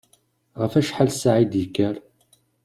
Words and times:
Ɣef 0.59 0.73
wacḥal 0.75 1.09
ssaɛa 1.13 1.41
i 1.43 1.45
d-yekker? 1.51 1.95